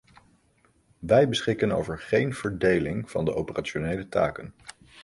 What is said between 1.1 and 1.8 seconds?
beschikken